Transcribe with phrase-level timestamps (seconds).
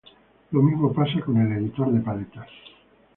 [0.49, 2.47] Lo mismo pasa con el editor de paletas.